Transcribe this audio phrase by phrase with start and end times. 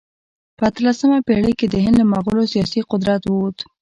[0.57, 3.57] په اتلسمه پېړۍ کې د هند له مغولو سیاسي قدرت ووت.